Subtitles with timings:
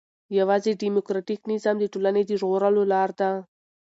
[0.39, 3.31] يوازي ډيموکراټيک نظام د ټولني د ژغورلو لار ده.